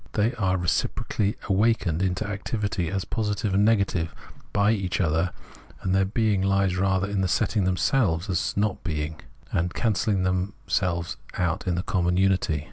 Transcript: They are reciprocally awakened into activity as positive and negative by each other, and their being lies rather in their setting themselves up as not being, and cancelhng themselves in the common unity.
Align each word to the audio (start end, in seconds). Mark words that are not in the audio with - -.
They 0.13 0.33
are 0.33 0.57
reciprocally 0.57 1.37
awakened 1.47 2.01
into 2.01 2.25
activity 2.27 2.89
as 2.89 3.05
positive 3.05 3.53
and 3.53 3.63
negative 3.63 4.15
by 4.51 4.71
each 4.71 4.99
other, 4.99 5.31
and 5.83 5.93
their 5.93 6.05
being 6.05 6.41
lies 6.41 6.75
rather 6.75 7.07
in 7.07 7.21
their 7.21 7.27
setting 7.27 7.65
themselves 7.65 8.25
up 8.25 8.31
as 8.31 8.57
not 8.57 8.83
being, 8.83 9.19
and 9.51 9.71
cancelhng 9.75 10.23
themselves 10.23 11.17
in 11.67 11.75
the 11.75 11.83
common 11.83 12.17
unity. 12.17 12.59